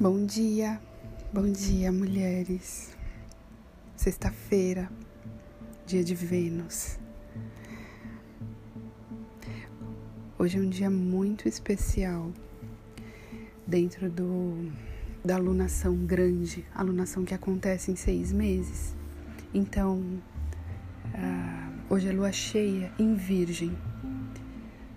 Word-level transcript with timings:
Bom 0.00 0.24
dia, 0.26 0.80
bom 1.32 1.50
dia, 1.50 1.90
mulheres. 1.90 2.96
Sexta-feira, 3.96 4.88
dia 5.84 6.04
de 6.04 6.14
Vênus. 6.14 7.00
Hoje 10.38 10.56
é 10.56 10.60
um 10.60 10.68
dia 10.68 10.88
muito 10.88 11.48
especial 11.48 12.30
dentro 13.66 14.08
do, 14.08 14.70
da 15.24 15.34
alunação 15.34 15.96
grande, 15.96 16.64
alunação 16.72 17.24
que 17.24 17.34
acontece 17.34 17.90
em 17.90 17.96
seis 17.96 18.30
meses. 18.30 18.94
Então, 19.52 19.98
uh, 21.06 21.92
hoje 21.92 22.06
é 22.06 22.12
lua 22.12 22.30
cheia 22.30 22.92
em 23.00 23.16
Virgem. 23.16 23.76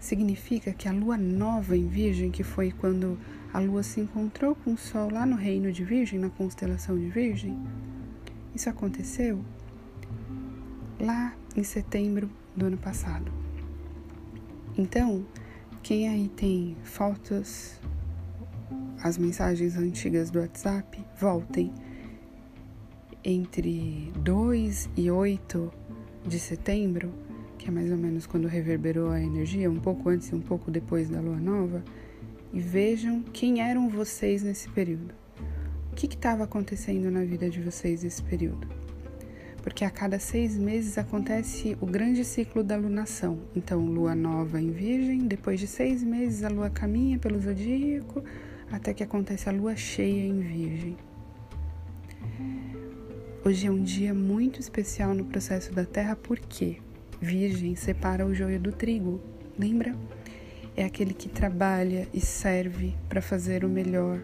Significa 0.01 0.73
que 0.73 0.89
a 0.89 0.91
lua 0.91 1.15
nova 1.15 1.77
em 1.77 1.87
Virgem, 1.87 2.31
que 2.31 2.43
foi 2.43 2.71
quando 2.71 3.19
a 3.53 3.59
lua 3.59 3.83
se 3.83 4.01
encontrou 4.01 4.55
com 4.55 4.73
o 4.73 4.77
sol 4.77 5.11
lá 5.11 5.27
no 5.27 5.35
reino 5.35 5.71
de 5.71 5.83
Virgem, 5.83 6.17
na 6.17 6.31
constelação 6.31 6.97
de 6.97 7.07
Virgem, 7.07 7.55
isso 8.55 8.67
aconteceu 8.67 9.45
lá 10.99 11.35
em 11.55 11.63
setembro 11.63 12.31
do 12.55 12.65
ano 12.65 12.77
passado. 12.77 13.31
Então, 14.75 15.23
quem 15.83 16.09
aí 16.09 16.29
tem 16.29 16.75
fotos, 16.83 17.79
as 19.03 19.19
mensagens 19.19 19.77
antigas 19.77 20.31
do 20.31 20.39
WhatsApp, 20.39 20.99
voltem. 21.19 21.71
Entre 23.23 24.11
2 24.15 24.89
e 24.97 25.11
8 25.11 25.71
de 26.25 26.39
setembro, 26.39 27.13
que 27.61 27.69
é 27.69 27.71
mais 27.71 27.91
ou 27.91 27.97
menos 27.97 28.25
quando 28.25 28.47
reverberou 28.47 29.11
a 29.11 29.21
energia, 29.21 29.69
um 29.69 29.79
pouco 29.79 30.09
antes 30.09 30.29
e 30.29 30.35
um 30.35 30.41
pouco 30.41 30.71
depois 30.71 31.09
da 31.09 31.21
lua 31.21 31.37
nova, 31.37 31.83
e 32.51 32.59
vejam 32.59 33.21
quem 33.21 33.61
eram 33.61 33.87
vocês 33.87 34.41
nesse 34.41 34.67
período. 34.69 35.13
O 35.91 35.95
que 35.95 36.07
estava 36.07 36.43
acontecendo 36.43 37.11
na 37.11 37.23
vida 37.23 37.49
de 37.51 37.61
vocês 37.61 38.01
nesse 38.01 38.23
período? 38.23 38.67
porque 39.61 39.85
a 39.85 39.91
cada 39.91 40.17
seis 40.17 40.57
meses 40.57 40.97
acontece 40.97 41.77
o 41.79 41.85
grande 41.85 42.25
ciclo 42.25 42.63
da 42.63 42.75
lunação. 42.75 43.37
Então, 43.55 43.85
lua 43.85 44.15
nova 44.15 44.59
em 44.59 44.71
Virgem, 44.71 45.27
depois 45.27 45.59
de 45.59 45.67
seis 45.67 46.03
meses 46.03 46.43
a 46.43 46.49
lua 46.49 46.71
caminha 46.71 47.19
pelo 47.19 47.39
zodíaco, 47.39 48.23
até 48.71 48.91
que 48.91 49.03
acontece 49.03 49.47
a 49.47 49.51
lua 49.51 49.75
cheia 49.75 50.25
em 50.25 50.39
Virgem. 50.39 50.97
Hoje 53.45 53.67
é 53.67 53.71
um 53.71 53.83
dia 53.83 54.15
muito 54.15 54.59
especial 54.59 55.13
no 55.13 55.25
processo 55.25 55.71
da 55.71 55.85
Terra, 55.85 56.15
porque 56.15 56.77
Virgem 57.21 57.75
separa 57.75 58.25
o 58.25 58.33
joio 58.33 58.59
do 58.59 58.71
trigo, 58.71 59.21
lembra? 59.57 59.95
É 60.75 60.83
aquele 60.83 61.13
que 61.13 61.29
trabalha 61.29 62.07
e 62.11 62.19
serve 62.19 62.95
para 63.07 63.21
fazer 63.21 63.63
o 63.63 63.69
melhor, 63.69 64.19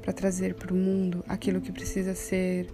para 0.00 0.10
trazer 0.10 0.54
para 0.54 0.72
o 0.72 0.76
mundo 0.76 1.22
aquilo 1.28 1.60
que 1.60 1.70
precisa 1.70 2.14
ser 2.14 2.68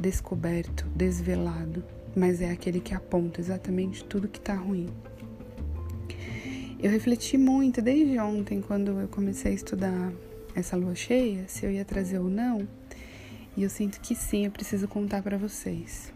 descoberto, 0.00 0.84
desvelado, 0.96 1.84
mas 2.16 2.40
é 2.40 2.50
aquele 2.50 2.80
que 2.80 2.92
aponta 2.92 3.40
exatamente 3.40 4.04
tudo 4.04 4.26
que 4.26 4.40
está 4.40 4.54
ruim. 4.54 4.88
Eu 6.82 6.90
refleti 6.90 7.38
muito 7.38 7.80
desde 7.80 8.18
ontem, 8.18 8.60
quando 8.60 8.98
eu 9.00 9.06
comecei 9.06 9.52
a 9.52 9.54
estudar 9.54 10.12
essa 10.56 10.76
lua 10.76 10.96
cheia, 10.96 11.44
se 11.46 11.64
eu 11.64 11.70
ia 11.70 11.84
trazer 11.84 12.18
ou 12.18 12.28
não, 12.28 12.66
e 13.56 13.62
eu 13.62 13.70
sinto 13.70 14.00
que 14.00 14.16
sim, 14.16 14.46
eu 14.46 14.50
preciso 14.50 14.88
contar 14.88 15.22
para 15.22 15.38
vocês. 15.38 16.12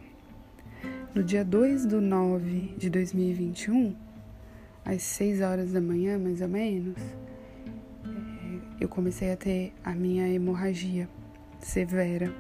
No 1.16 1.24
dia 1.24 1.42
2 1.42 1.86
do 1.86 1.98
9 1.98 2.74
de 2.76 2.90
2021, 2.90 3.96
às 4.84 5.02
6 5.02 5.40
horas 5.40 5.72
da 5.72 5.80
manhã, 5.80 6.18
mais 6.18 6.42
ou 6.42 6.48
menos, 6.48 6.94
é, 8.04 8.84
eu 8.84 8.86
comecei 8.86 9.32
a 9.32 9.36
ter 9.36 9.72
a 9.82 9.94
minha 9.94 10.28
hemorragia 10.28 11.08
severa 11.58 12.30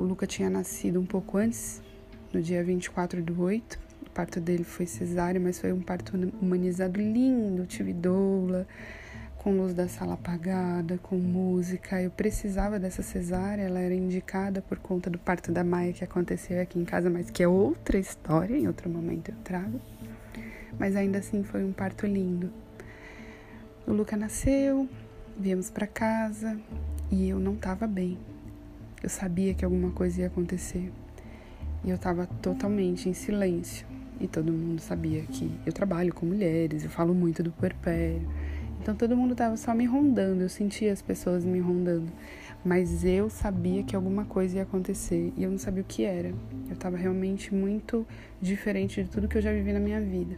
o 0.00 0.02
Luca 0.02 0.26
tinha 0.26 0.48
nascido 0.48 0.98
um 0.98 1.04
pouco 1.04 1.36
antes, 1.36 1.82
no 2.32 2.40
dia 2.40 2.64
24 2.64 3.22
do 3.22 3.42
8. 3.42 3.78
O 4.06 4.10
parto 4.12 4.40
dele 4.40 4.64
foi 4.64 4.86
cesárea, 4.86 5.38
mas 5.38 5.60
foi 5.60 5.74
um 5.74 5.82
parto 5.82 6.16
humanizado 6.40 6.98
lindo. 6.98 7.66
Tive 7.66 7.92
doula, 7.92 8.66
com 9.40 9.56
luz 9.56 9.72
da 9.72 9.88
sala 9.88 10.14
apagada, 10.14 10.98
com 10.98 11.16
música. 11.16 12.00
Eu 12.00 12.10
precisava 12.10 12.78
dessa 12.78 13.02
cesárea, 13.02 13.62
ela 13.62 13.80
era 13.80 13.94
indicada 13.94 14.60
por 14.60 14.78
conta 14.78 15.08
do 15.08 15.18
parto 15.18 15.50
da 15.50 15.64
Maia 15.64 15.94
que 15.94 16.04
aconteceu 16.04 16.60
aqui 16.60 16.78
em 16.78 16.84
casa, 16.84 17.08
mas 17.08 17.30
que 17.30 17.42
é 17.42 17.48
outra 17.48 17.98
história, 17.98 18.54
em 18.54 18.66
outro 18.66 18.90
momento 18.90 19.30
eu 19.30 19.36
trago. 19.42 19.80
Mas 20.78 20.94
ainda 20.94 21.18
assim 21.18 21.42
foi 21.42 21.64
um 21.64 21.72
parto 21.72 22.06
lindo. 22.06 22.52
O 23.86 23.94
Luca 23.94 24.14
nasceu, 24.14 24.86
viemos 25.38 25.70
para 25.70 25.86
casa 25.86 26.60
e 27.10 27.26
eu 27.30 27.40
não 27.40 27.54
estava 27.54 27.86
bem. 27.86 28.18
Eu 29.02 29.08
sabia 29.08 29.54
que 29.54 29.64
alguma 29.64 29.90
coisa 29.90 30.20
ia 30.20 30.26
acontecer. 30.26 30.92
E 31.82 31.88
eu 31.88 31.96
estava 31.96 32.26
totalmente 32.26 33.08
em 33.08 33.14
silêncio. 33.14 33.86
E 34.20 34.28
todo 34.28 34.52
mundo 34.52 34.80
sabia 34.80 35.22
que 35.22 35.50
eu 35.64 35.72
trabalho 35.72 36.12
com 36.12 36.26
mulheres, 36.26 36.84
eu 36.84 36.90
falo 36.90 37.14
muito 37.14 37.42
do 37.42 37.50
puerpério. 37.50 38.28
Então 38.80 38.94
todo 38.94 39.14
mundo 39.14 39.32
estava 39.32 39.58
só 39.58 39.74
me 39.74 39.84
rondando, 39.84 40.40
eu 40.42 40.48
sentia 40.48 40.90
as 40.90 41.02
pessoas 41.02 41.44
me 41.44 41.60
rondando. 41.60 42.10
Mas 42.64 43.04
eu 43.04 43.28
sabia 43.28 43.82
que 43.82 43.94
alguma 43.94 44.24
coisa 44.24 44.56
ia 44.56 44.62
acontecer 44.62 45.32
e 45.36 45.42
eu 45.42 45.50
não 45.50 45.58
sabia 45.58 45.82
o 45.82 45.86
que 45.86 46.04
era. 46.04 46.28
Eu 46.66 46.72
estava 46.72 46.96
realmente 46.96 47.54
muito 47.54 48.06
diferente 48.40 49.02
de 49.02 49.10
tudo 49.10 49.28
que 49.28 49.36
eu 49.36 49.42
já 49.42 49.52
vivi 49.52 49.72
na 49.72 49.80
minha 49.80 50.00
vida. 50.00 50.36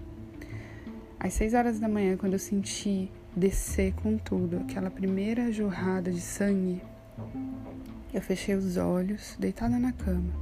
Às 1.20 1.34
seis 1.34 1.54
horas 1.54 1.78
da 1.78 1.88
manhã, 1.88 2.16
quando 2.16 2.32
eu 2.32 2.38
senti 2.38 3.08
descer 3.34 3.94
com 3.94 4.18
tudo, 4.18 4.58
aquela 4.58 4.90
primeira 4.90 5.52
jorrada 5.52 6.10
de 6.10 6.20
sangue, 6.20 6.82
eu 8.12 8.20
fechei 8.20 8.56
os 8.56 8.76
olhos, 8.76 9.36
deitada 9.38 9.78
na 9.78 9.92
cama. 9.92 10.32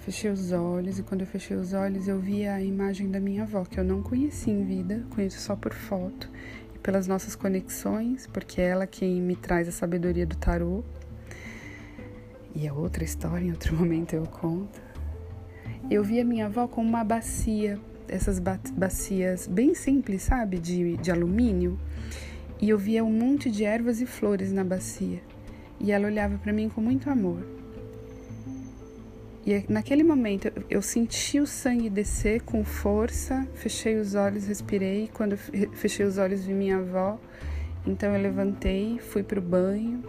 Fechei 0.00 0.30
os 0.30 0.52
olhos 0.52 0.98
e 0.98 1.02
quando 1.02 1.22
eu 1.22 1.26
fechei 1.26 1.56
os 1.56 1.72
olhos 1.72 2.06
eu 2.06 2.20
vi 2.20 2.46
a 2.46 2.60
imagem 2.60 3.10
da 3.10 3.18
minha 3.18 3.44
avó, 3.44 3.64
que 3.64 3.80
eu 3.80 3.84
não 3.84 4.02
conheci 4.02 4.50
em 4.50 4.62
vida, 4.62 5.02
conheço 5.08 5.40
só 5.40 5.56
por 5.56 5.72
foto 5.72 6.30
pelas 6.84 7.08
nossas 7.08 7.34
conexões, 7.34 8.28
porque 8.28 8.60
é 8.60 8.66
ela 8.66 8.86
quem 8.86 9.20
me 9.20 9.34
traz 9.34 9.66
a 9.66 9.72
sabedoria 9.72 10.26
do 10.26 10.36
tarô. 10.36 10.84
E 12.54 12.64
é 12.66 12.72
outra 12.72 13.02
história, 13.02 13.44
em 13.44 13.50
outro 13.50 13.74
momento 13.76 14.12
eu 14.12 14.24
conto. 14.24 14.80
Eu 15.90 16.04
vi 16.04 16.20
a 16.20 16.24
minha 16.24 16.46
avó 16.46 16.68
com 16.68 16.82
uma 16.82 17.02
bacia, 17.02 17.80
essas 18.06 18.38
bacias 18.38 19.46
bem 19.46 19.74
simples, 19.74 20.22
sabe, 20.22 20.58
de, 20.58 20.96
de 20.98 21.10
alumínio, 21.10 21.80
e 22.60 22.68
eu 22.68 22.78
via 22.78 23.02
um 23.02 23.12
monte 23.12 23.50
de 23.50 23.64
ervas 23.64 24.00
e 24.00 24.06
flores 24.06 24.52
na 24.52 24.62
bacia 24.62 25.20
e 25.80 25.92
ela 25.92 26.06
olhava 26.06 26.38
para 26.38 26.52
mim 26.52 26.68
com 26.68 26.80
muito 26.80 27.10
amor. 27.10 27.53
E 29.46 29.64
naquele 29.68 30.02
momento 30.02 30.50
eu 30.70 30.80
senti 30.80 31.38
o 31.38 31.46
sangue 31.46 31.90
descer 31.90 32.40
com 32.42 32.64
força, 32.64 33.46
fechei 33.54 33.96
os 33.96 34.14
olhos, 34.14 34.46
respirei. 34.46 35.10
Quando 35.12 35.36
fechei 35.36 36.06
os 36.06 36.16
olhos, 36.16 36.44
vi 36.44 36.54
minha 36.54 36.78
avó. 36.78 37.18
Então 37.86 38.14
eu 38.14 38.22
levantei, 38.22 38.98
fui 38.98 39.22
pro 39.22 39.42
banho, 39.42 40.02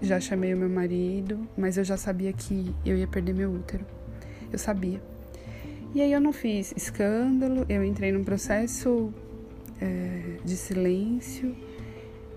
já 0.00 0.20
chamei 0.20 0.54
o 0.54 0.56
meu 0.56 0.68
marido, 0.68 1.48
mas 1.56 1.76
eu 1.76 1.82
já 1.82 1.96
sabia 1.96 2.32
que 2.32 2.72
eu 2.86 2.96
ia 2.96 3.08
perder 3.08 3.34
meu 3.34 3.50
útero. 3.50 3.84
Eu 4.52 4.58
sabia. 4.58 5.02
E 5.92 6.00
aí 6.00 6.12
eu 6.12 6.20
não 6.20 6.32
fiz 6.32 6.72
escândalo, 6.76 7.66
eu 7.68 7.82
entrei 7.82 8.12
num 8.12 8.22
processo 8.22 9.12
é, 9.80 10.36
de 10.44 10.56
silêncio 10.56 11.56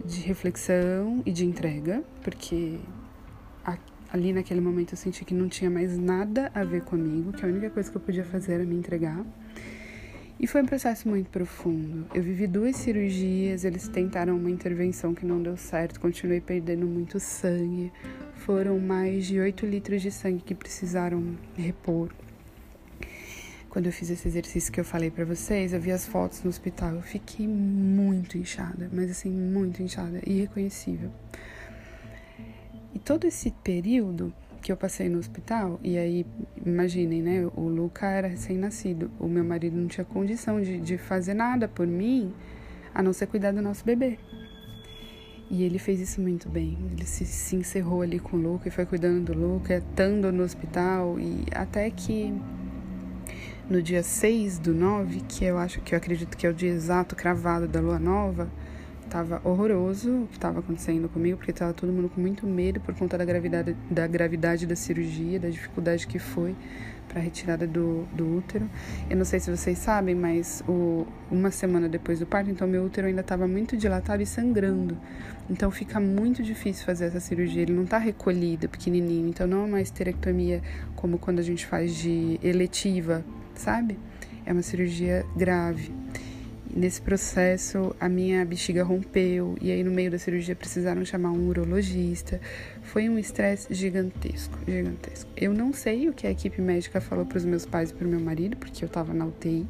de 0.04 0.22
reflexão 0.22 1.22
e 1.26 1.32
de 1.32 1.46
entrega, 1.46 2.04
porque 2.24 2.80
ali 4.12 4.34
naquele 4.34 4.62
momento 4.62 4.94
eu 4.94 4.98
senti 4.98 5.24
que 5.24 5.34
não 5.34 5.48
tinha 5.48 5.70
mais 5.70 5.98
nada 5.98 6.52
a 6.54 6.64
ver 6.64 6.82
comigo, 6.82 7.32
que 7.32 7.46
a 7.46 7.48
única 7.48 7.70
coisa 7.70 7.90
que 7.90 7.98
eu 7.98 8.02
podia 8.02 8.26
fazer 8.26 8.54
era 8.54 8.66
me 8.66 8.76
entregar. 8.76 9.26
E 10.40 10.48
foi 10.48 10.64
um 10.64 10.66
processo 10.66 11.08
muito 11.08 11.30
profundo. 11.30 12.08
Eu 12.14 12.24
vivi 12.24 12.48
duas 12.48 12.76
cirurgias, 12.76 13.64
eles 13.64 13.88
tentaram 13.88 14.36
uma 14.36 14.50
intervenção 14.50 15.14
que 15.14 15.26
não 15.26 15.42
deu 15.42 15.56
certo, 15.56 16.00
continuei 16.00 16.42
perdendo 16.42 16.88
muito 16.88 17.20
sangue. 17.20 17.92
Foram 18.36 18.80
mais 18.80 19.28
de 19.28 19.40
8 19.40 19.66
litros 19.68 20.02
de 20.02 20.10
sangue 20.10 20.42
que 20.42 20.56
precisaram 20.56 21.38
repor 21.56 22.10
quando 23.72 23.86
eu 23.86 23.92
fiz 23.94 24.10
esse 24.10 24.28
exercício 24.28 24.70
que 24.70 24.82
eu 24.82 24.84
falei 24.84 25.10
para 25.10 25.24
vocês, 25.24 25.72
eu 25.72 25.80
vi 25.80 25.94
as 25.94 26.06
fotos 26.06 26.44
no 26.44 26.50
hospital, 26.50 26.96
eu 26.96 27.02
fiquei 27.02 27.48
muito 27.48 28.38
inchada, 28.38 28.90
mas 28.92 29.10
assim, 29.10 29.32
muito 29.32 29.82
inchada, 29.82 30.20
irreconhecível. 30.28 31.10
E 32.94 33.00
todo 33.00 33.26
esse 33.26 33.52
período 33.64 34.34
que 34.62 34.72
eu 34.72 34.78
passei 34.78 35.10
no 35.10 35.18
hospital, 35.18 35.80
e 35.84 35.98
aí, 35.98 36.26
imaginem, 36.64 37.22
né? 37.22 37.50
O 37.56 37.68
Luca 37.68 38.06
era 38.06 38.28
recém-nascido, 38.28 39.10
o 39.20 39.28
meu 39.28 39.44
marido 39.44 39.76
não 39.76 39.88
tinha 39.88 40.06
condição 40.06 40.62
de, 40.62 40.80
de 40.80 40.98
fazer 40.98 41.34
nada 41.34 41.68
por 41.68 41.88
mim, 41.88 42.32
a 42.94 43.02
não 43.02 43.12
ser 43.12 43.28
cuidar 43.28 43.52
do 43.52 43.62
nosso 43.62 43.84
bebê. 43.84 44.20
E 45.50 45.64
ele 45.64 45.80
fez 45.80 46.00
isso 46.00 46.22
muito 46.22 46.48
bem. 46.48 46.78
Ele 46.92 47.06
se, 47.06 47.26
se 47.26 47.56
encerrou 47.56 48.02
ali 48.02 48.20
com 48.20 48.38
o 48.38 48.40
Luca 48.40 48.68
e 48.68 48.72
foi 48.72 48.86
cuidando 48.86 49.34
do 49.34 49.38
Luca, 49.38 49.78
estando 49.78 50.32
no 50.32 50.44
hospital, 50.44 51.20
e 51.20 51.46
até 51.54 51.90
que 51.90 52.34
no 53.70 53.82
dia 53.82 54.04
6 54.04 54.60
do 54.60 54.74
9, 54.74 55.22
que 55.28 55.46
eu 55.46 55.58
acho 55.58 55.82
que 55.82 55.96
eu 55.96 55.98
acredito 55.98 56.38
que 56.38 56.46
é 56.46 56.50
o 56.50 56.54
dia 56.54 56.70
exato 56.70 57.16
cravado 57.16 57.68
da 57.68 57.80
lua 57.80 57.98
nova, 57.98 58.50
tava 59.12 59.42
horroroso 59.44 60.24
o 60.24 60.28
que 60.28 60.38
estava 60.38 60.60
acontecendo 60.60 61.10
comigo, 61.10 61.38
porque 61.38 61.52
tava 61.52 61.74
todo 61.74 61.92
mundo 61.92 62.08
com 62.08 62.22
muito 62.22 62.48
medo 62.48 62.80
por 62.80 62.96
conta 62.96 63.18
da 63.18 63.26
gravidade 63.26 63.76
da, 63.90 64.08
gravidade 64.08 64.66
da 64.66 64.76
cirurgia, 64.76 65.38
da 65.38 65.50
dificuldade 65.50 66.08
que 66.08 66.18
foi 66.18 66.56
para 67.10 67.20
a 67.20 67.22
retirada 67.22 67.68
do, 67.68 68.06
do 68.14 68.38
útero. 68.38 68.70
Eu 69.10 69.18
não 69.18 69.26
sei 69.26 69.42
se 69.42 69.52
vocês 69.52 69.78
sabem, 69.78 70.16
mas 70.16 70.64
o, 70.66 71.06
uma 71.30 71.52
semana 71.52 71.90
depois 71.90 72.20
do 72.20 72.26
parto, 72.26 72.50
então 72.50 72.66
meu 72.66 72.86
útero 72.86 73.08
ainda 73.08 73.20
estava 73.20 73.46
muito 73.46 73.76
dilatado 73.76 74.24
e 74.24 74.26
sangrando. 74.26 74.98
Então 75.50 75.70
fica 75.70 76.00
muito 76.00 76.42
difícil 76.42 76.86
fazer 76.86 77.08
essa 77.08 77.20
cirurgia. 77.20 77.64
Ele 77.64 77.74
não 77.74 77.84
está 77.84 77.98
recolhido, 77.98 78.70
pequenininho. 78.70 79.28
Então 79.28 79.46
não 79.46 79.64
é 79.64 79.66
uma 79.66 79.82
esterectomia 79.82 80.62
como 80.96 81.20
quando 81.20 81.40
a 81.40 81.44
gente 81.44 81.66
faz 81.66 81.94
de 81.94 82.40
eletiva, 82.42 83.26
sabe? 83.56 84.00
É 84.46 84.54
uma 84.54 84.62
cirurgia 84.62 85.26
grave. 85.36 85.92
Nesse 86.74 87.02
processo, 87.02 87.94
a 88.00 88.08
minha 88.08 88.46
bexiga 88.46 88.82
rompeu 88.82 89.58
e 89.60 89.72
aí 89.72 89.84
no 89.84 89.92
meio 89.92 90.10
da 90.10 90.18
cirurgia 90.18 90.56
precisaram 90.56 91.04
chamar 91.04 91.32
um 91.32 91.50
urologista. 91.50 92.40
Foi 92.84 93.10
um 93.10 93.20
estresse 93.20 93.74
gigantesco, 93.74 94.58
gigantesco. 94.66 95.30
Eu 95.36 95.54
não 95.54 95.74
sei 95.74 96.08
o 96.08 96.14
que 96.14 96.26
a 96.26 96.32
equipe 96.32 96.62
médica 96.62 97.02
falou 97.02 97.26
para 97.26 97.38
os 97.38 97.44
meus 97.44 97.66
pais 97.66 97.90
e 97.90 97.94
para 97.94 98.08
o 98.08 98.10
meu 98.10 98.22
marido, 98.22 98.56
porque 98.56 98.86
eu 98.86 98.88
estava 98.88 99.14
na 99.14 99.26
UTI. 99.26 99.68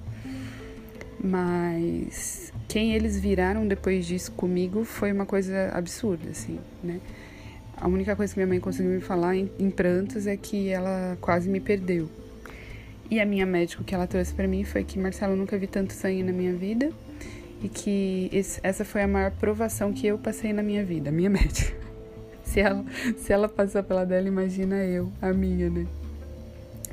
Mas 1.24 2.54
quem 2.68 2.94
eles 2.94 3.20
viraram 3.20 3.68
depois 3.68 4.06
disso 4.06 4.32
comigo 4.34 4.84
foi 4.84 5.12
uma 5.12 5.26
coisa 5.26 5.70
absurda, 5.74 6.30
assim, 6.30 6.60
né? 6.84 7.00
A 7.78 7.88
única 7.88 8.16
coisa 8.16 8.32
que 8.32 8.40
minha 8.40 8.48
mãe 8.48 8.60
conseguiu 8.60 8.92
me 8.92 9.02
falar 9.02 9.36
em, 9.36 9.52
em 9.58 9.72
prantos 9.72 10.28
é 10.28 10.38
que 10.38 10.70
ela 10.70 11.18
quase 11.20 11.50
me 11.50 11.60
perdeu. 11.60 12.08
E 13.12 13.20
a 13.20 13.26
minha 13.26 13.46
médica, 13.46 13.84
que 13.84 13.94
ela 13.94 14.08
trouxe 14.08 14.34
para 14.34 14.48
mim 14.48 14.64
foi 14.64 14.86
que 14.86 14.98
Marcelo 14.98 15.36
nunca 15.36 15.58
vi 15.58 15.68
tanto 15.68 15.92
sangue 15.92 16.24
na 16.24 16.32
minha 16.32 16.56
vida 16.56 16.94
e 17.62 17.68
que 17.68 18.30
esse, 18.32 18.62
essa 18.64 18.86
foi 18.86 19.02
a 19.02 19.08
maior 19.08 19.32
provação 19.32 19.92
que 19.92 20.08
eu 20.08 20.18
passei 20.18 20.54
na 20.54 20.64
minha 20.64 20.86
vida, 20.86 21.10
a 21.10 21.12
minha 21.12 21.30
médica. 21.30 21.76
Se 22.42 22.62
ela, 22.62 22.86
se 23.18 23.34
ela 23.34 23.50
passou 23.50 23.84
pela 23.84 24.06
dela, 24.06 24.30
imagina 24.30 24.78
eu, 24.86 25.12
a 25.22 25.34
minha, 25.34 25.70
né? 25.70 25.86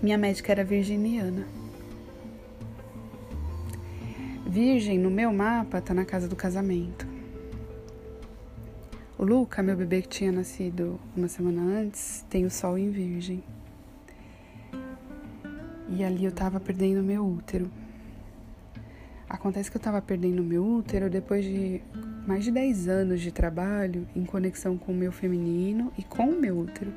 Minha 0.02 0.18
médica 0.18 0.50
era 0.50 0.64
virginiana. 0.64 1.46
Virgem 4.44 4.98
no 4.98 5.10
meu 5.10 5.32
mapa 5.32 5.80
tá 5.80 5.94
na 5.94 6.04
casa 6.04 6.26
do 6.26 6.34
casamento. 6.34 7.06
O 9.16 9.24
Luca, 9.24 9.62
meu 9.62 9.76
bebê 9.76 10.02
que 10.02 10.08
tinha 10.08 10.32
nascido 10.32 10.98
uma 11.16 11.28
semana 11.28 11.60
antes, 11.80 12.24
tem 12.28 12.44
o 12.44 12.50
sol 12.50 12.76
em 12.76 12.90
Virgem. 12.90 13.42
E 15.88 16.04
ali 16.04 16.24
eu 16.24 16.32
tava 16.32 16.60
perdendo 16.60 17.02
meu 17.02 17.26
útero. 17.26 17.70
Acontece 19.28 19.70
que 19.70 19.76
eu 19.76 19.80
tava 19.80 20.00
perdendo 20.00 20.42
meu 20.42 20.64
útero 20.64 21.10
depois 21.10 21.44
de 21.44 21.82
mais 22.26 22.44
de 22.44 22.50
10 22.50 22.88
anos 22.88 23.20
de 23.20 23.32
trabalho 23.32 24.06
em 24.14 24.24
conexão 24.24 24.76
com 24.76 24.92
o 24.92 24.94
meu 24.94 25.10
feminino 25.10 25.92
e 25.98 26.02
com 26.02 26.30
o 26.30 26.40
meu 26.40 26.58
útero. 26.58 26.92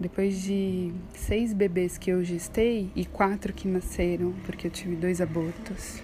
Depois 0.00 0.40
de 0.40 0.92
seis 1.14 1.52
bebês 1.52 1.98
que 1.98 2.10
eu 2.10 2.22
gestei 2.22 2.90
e 2.94 3.04
quatro 3.04 3.52
que 3.52 3.66
nasceram, 3.66 4.32
porque 4.46 4.68
eu 4.68 4.70
tive 4.70 4.94
dois 4.94 5.20
abortos 5.20 6.02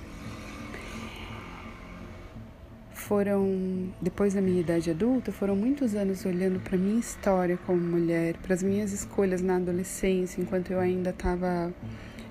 foram, 3.09 3.93
depois 4.01 4.35
da 4.35 4.41
minha 4.41 4.61
idade 4.61 4.91
adulta, 4.91 5.31
foram 5.31 5.55
muitos 5.55 5.95
anos 5.95 6.25
olhando 6.25 6.59
para 6.61 6.77
minha 6.79 6.99
história 6.99 7.59
como 7.67 7.79
mulher, 7.79 8.35
para 8.39 8.55
as 8.55 8.63
minhas 8.63 8.93
escolhas 8.93 9.43
na 9.43 9.57
adolescência, 9.57 10.41
enquanto 10.41 10.73
eu 10.73 10.81
ainda 10.81 11.11
estava 11.11 11.73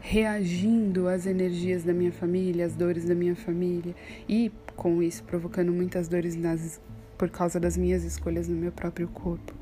reagindo 0.02 1.08
às 1.08 1.26
energias 1.26 1.84
da 1.84 1.94
minha 1.94 2.12
família, 2.12 2.66
às 2.66 2.76
dores 2.76 3.06
da 3.06 3.16
minha 3.16 3.36
família 3.36 3.96
e 4.28 4.52
com 4.76 5.02
isso 5.02 5.24
provocando 5.24 5.72
muitas 5.72 6.08
dores 6.08 6.36
nas, 6.36 6.82
por 7.18 7.30
causa 7.30 7.60
das 7.60 7.78
minhas 7.78 8.04
escolhas 8.04 8.48
no 8.48 8.56
meu 8.56 8.72
próprio 8.72 9.08
corpo. 9.08 9.54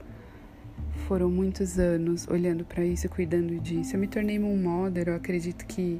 Foram 1.07 1.30
muitos 1.30 1.78
anos 1.78 2.28
olhando 2.28 2.64
para 2.64 2.86
isso 2.86 3.06
e 3.06 3.10
cuidando 3.10 3.60
disso. 3.60 3.96
Eu 3.96 4.00
me 4.00 4.07
tornei 4.07 4.40
um 4.40 4.57
model, 4.57 5.07
eu 5.07 5.16
acredito 5.16 5.66
que 5.66 6.00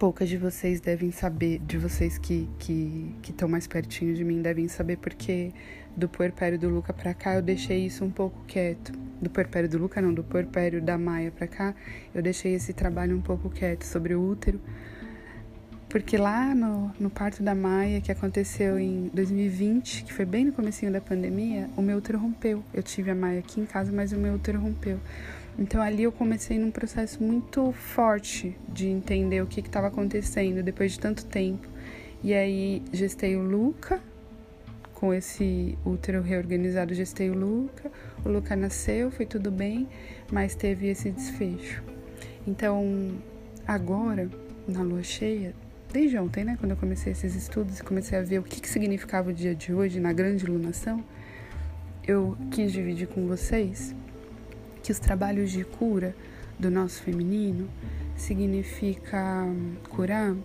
poucas 0.00 0.30
de 0.30 0.38
vocês 0.38 0.80
devem 0.80 1.10
saber, 1.10 1.58
de 1.58 1.76
vocês 1.76 2.16
que 2.16 2.48
que 2.58 3.14
estão 3.28 3.46
mais 3.46 3.66
pertinho 3.66 4.14
de 4.14 4.24
mim 4.24 4.40
devem 4.40 4.66
saber 4.66 4.96
porque 4.96 5.52
do 5.94 6.08
puerpério 6.08 6.58
do 6.58 6.70
Luca 6.70 6.90
para 6.90 7.12
cá 7.12 7.34
eu 7.34 7.42
deixei 7.42 7.84
isso 7.84 8.02
um 8.02 8.10
pouco 8.10 8.42
quieto. 8.46 8.92
Do 9.20 9.28
puerpério 9.28 9.68
do 9.68 9.76
Luca 9.76 10.00
não, 10.00 10.14
do 10.14 10.24
puerpério 10.24 10.80
da 10.80 10.96
Maia 10.96 11.30
para 11.30 11.46
cá, 11.46 11.74
eu 12.14 12.22
deixei 12.22 12.54
esse 12.54 12.72
trabalho 12.72 13.14
um 13.14 13.20
pouco 13.20 13.50
quieto 13.50 13.84
sobre 13.84 14.14
o 14.14 14.26
útero. 14.26 14.58
Porque 15.90 16.16
lá 16.16 16.54
no, 16.54 16.90
no 16.98 17.10
parto 17.10 17.42
da 17.42 17.54
Maia, 17.54 18.00
que 18.00 18.10
aconteceu 18.10 18.78
em 18.78 19.10
2020, 19.12 20.04
que 20.04 20.12
foi 20.14 20.24
bem 20.24 20.46
no 20.46 20.52
comecinho 20.52 20.90
da 20.90 21.00
pandemia, 21.00 21.68
o 21.76 21.82
meu 21.82 21.98
útero 21.98 22.18
rompeu. 22.18 22.64
Eu 22.72 22.82
tive 22.82 23.10
a 23.10 23.14
Maia 23.14 23.40
aqui 23.40 23.60
em 23.60 23.66
casa, 23.66 23.92
mas 23.92 24.12
o 24.12 24.16
meu 24.16 24.34
útero 24.34 24.58
rompeu. 24.58 24.98
Então 25.60 25.82
ali 25.82 26.04
eu 26.04 26.10
comecei 26.10 26.58
num 26.58 26.70
processo 26.70 27.22
muito 27.22 27.70
forte 27.70 28.56
de 28.66 28.88
entender 28.88 29.42
o 29.42 29.46
que 29.46 29.60
estava 29.60 29.88
acontecendo 29.88 30.62
depois 30.62 30.92
de 30.92 31.00
tanto 31.00 31.26
tempo. 31.26 31.68
E 32.24 32.32
aí 32.32 32.82
gestei 32.90 33.36
o 33.36 33.42
Luca, 33.42 34.00
com 34.94 35.12
esse 35.12 35.76
útero 35.84 36.22
reorganizado, 36.22 36.94
gestei 36.94 37.28
o 37.28 37.34
Luca. 37.34 37.92
O 38.24 38.30
Luca 38.30 38.56
nasceu, 38.56 39.10
foi 39.10 39.26
tudo 39.26 39.50
bem, 39.50 39.86
mas 40.32 40.54
teve 40.54 40.88
esse 40.88 41.10
desfecho. 41.10 41.84
Então 42.46 43.10
agora, 43.66 44.30
na 44.66 44.82
lua 44.82 45.02
cheia, 45.02 45.54
desde 45.92 46.16
ontem, 46.16 46.42
né, 46.42 46.56
quando 46.58 46.70
eu 46.70 46.76
comecei 46.78 47.12
esses 47.12 47.34
estudos 47.34 47.80
e 47.80 47.82
comecei 47.82 48.18
a 48.18 48.22
ver 48.22 48.38
o 48.38 48.42
que, 48.42 48.62
que 48.62 48.68
significava 48.68 49.28
o 49.28 49.32
dia 49.32 49.54
de 49.54 49.74
hoje 49.74 50.00
na 50.00 50.14
grande 50.14 50.46
lunação, 50.46 51.04
eu 52.08 52.34
quis 52.50 52.72
dividir 52.72 53.08
com 53.08 53.26
vocês 53.26 53.94
que 54.82 54.92
os 54.92 54.98
trabalhos 54.98 55.50
de 55.50 55.64
cura 55.64 56.14
do 56.58 56.70
nosso 56.70 57.02
feminino 57.02 57.68
significa 58.16 59.44
hum, 59.44 59.74
curar 59.88 60.36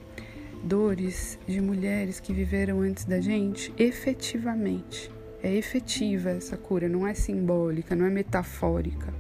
dores 0.64 1.38
de 1.48 1.62
mulheres 1.62 2.20
que 2.20 2.34
viveram 2.34 2.82
antes 2.82 3.06
da 3.06 3.20
gente 3.20 3.74
efetivamente. 3.78 5.12
É 5.44 5.54
efetiva 5.54 6.32
essa 6.32 6.58
cura, 6.58 6.90
não 6.90 7.06
é 7.06 7.14
simbólica, 7.14 7.96
não 7.96 8.06
é 8.06 8.10
metafórica. 8.10 9.14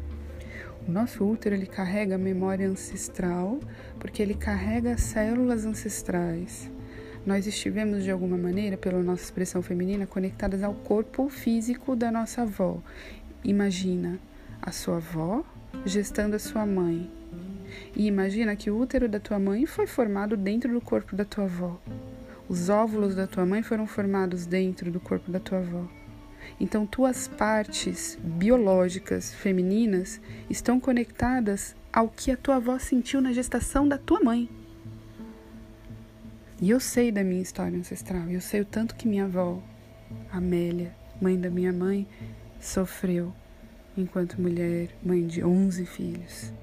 O 0.87 0.91
nosso 0.91 1.23
útero 1.23 1.55
ele 1.55 1.65
carrega 1.65 2.17
memória 2.17 2.67
ancestral 2.67 3.59
porque 3.99 4.21
ele 4.21 4.33
carrega 4.33 4.97
células 4.97 5.65
ancestrais. 5.65 6.71
Nós 7.25 7.47
estivemos 7.47 8.03
de 8.03 8.11
alguma 8.11 8.37
maneira, 8.37 8.77
pela 8.77 9.01
nossa 9.01 9.23
expressão 9.23 9.63
feminina, 9.63 10.05
conectadas 10.05 10.61
ao 10.61 10.75
corpo 10.75 11.27
físico 11.27 11.95
da 11.95 12.11
nossa 12.11 12.43
avó. 12.43 12.79
Imagina, 13.43 14.19
a 14.65 14.71
sua 14.71 14.97
avó 14.97 15.43
gestando 15.85 16.35
a 16.35 16.39
sua 16.39 16.65
mãe. 16.65 17.09
E 17.95 18.07
imagina 18.07 18.55
que 18.55 18.71
o 18.71 18.77
útero 18.77 19.07
da 19.07 19.19
tua 19.19 19.37
mãe 19.37 19.65
foi 19.65 19.85
formado 19.85 20.35
dentro 20.35 20.73
do 20.73 20.81
corpo 20.81 21.15
da 21.15 21.23
tua 21.23 21.45
avó. 21.45 21.79
Os 22.49 22.69
óvulos 22.69 23.15
da 23.15 23.27
tua 23.27 23.45
mãe 23.45 23.61
foram 23.61 23.85
formados 23.85 24.45
dentro 24.45 24.91
do 24.91 24.99
corpo 24.99 25.31
da 25.31 25.39
tua 25.39 25.59
avó. 25.59 25.87
Então, 26.59 26.85
tuas 26.85 27.27
partes 27.27 28.17
biológicas 28.21 29.33
femininas 29.33 30.21
estão 30.49 30.79
conectadas 30.79 31.75
ao 31.91 32.07
que 32.07 32.31
a 32.31 32.37
tua 32.37 32.57
avó 32.57 32.77
sentiu 32.77 33.19
na 33.19 33.33
gestação 33.33 33.87
da 33.87 33.97
tua 33.97 34.19
mãe. 34.21 34.49
E 36.61 36.69
eu 36.69 36.79
sei 36.79 37.11
da 37.11 37.23
minha 37.23 37.41
história 37.41 37.77
ancestral, 37.77 38.29
eu 38.29 38.39
sei 38.39 38.61
o 38.61 38.65
tanto 38.65 38.95
que 38.95 39.07
minha 39.07 39.25
avó, 39.25 39.61
Amélia, 40.31 40.95
mãe 41.19 41.39
da 41.39 41.49
minha 41.49 41.73
mãe, 41.73 42.07
sofreu 42.61 43.33
enquanto 43.97 44.41
mulher, 44.41 44.89
mãe 45.03 45.25
de 45.25 45.43
11 45.43 45.85
filhos. 45.85 46.53